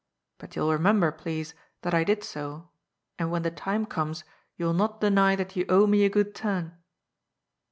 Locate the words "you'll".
0.55-0.71, 4.57-4.73